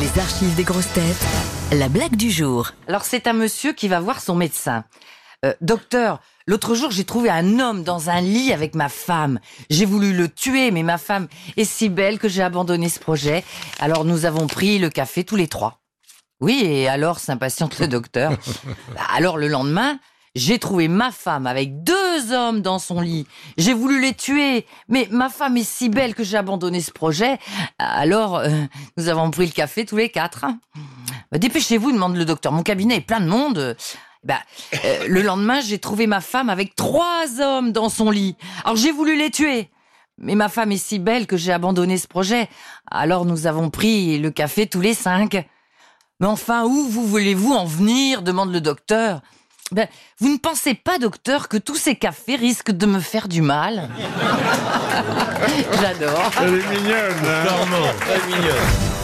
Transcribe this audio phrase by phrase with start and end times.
[0.00, 1.24] Les archives des grosses têtes.
[1.70, 2.72] La blague du jour.
[2.88, 4.84] Alors c'est un monsieur qui va voir son médecin.
[5.44, 9.38] Euh, docteur, l'autre jour j'ai trouvé un homme dans un lit avec ma femme.
[9.70, 13.44] J'ai voulu le tuer, mais ma femme est si belle que j'ai abandonné ce projet.
[13.78, 15.80] Alors nous avons pris le café tous les trois.
[16.40, 18.32] Oui, et alors s'impatiente le docteur.
[19.14, 20.00] Alors le lendemain,
[20.34, 21.94] j'ai trouvé ma femme avec deux
[22.32, 23.26] hommes dans son lit.
[23.56, 27.38] J'ai voulu les tuer, mais ma femme est si belle que j'ai abandonné ce projet.
[27.78, 28.48] Alors, euh,
[28.96, 30.46] nous avons pris le café tous les quatre.
[31.30, 32.52] Bah, Dépêchez-vous, demande le docteur.
[32.52, 33.76] Mon cabinet est plein de monde.
[34.24, 34.40] Bah,
[35.06, 38.36] le lendemain, j'ai trouvé ma femme avec trois hommes dans son lit.
[38.64, 39.70] Alors j'ai voulu les tuer.
[40.18, 42.48] Mais ma femme est si belle que j'ai abandonné ce projet.
[42.90, 45.44] Alors nous avons pris le café tous les cinq.
[46.20, 49.20] Mais enfin, où vous voulez-vous en venir demande le docteur.
[49.72, 49.88] Ben,
[50.20, 53.88] vous ne pensez pas, docteur, que tous ces cafés risquent de me faire du mal?
[55.80, 56.30] J'adore.
[56.40, 57.44] Elle est mignonne, hein?
[57.46, 59.03] Charmant, très mignonne.